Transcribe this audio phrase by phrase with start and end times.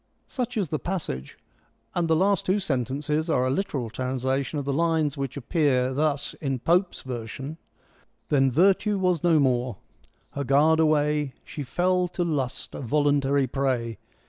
[0.25, 1.37] Such is the passage,
[1.93, 6.33] and the last two sentences are a literal translation of the lines which appear thus
[6.41, 7.59] in Pope's version:
[8.29, 9.77] Then virtue was no more:
[10.31, 13.99] her guard away, She fell, to lust a voluntary prey.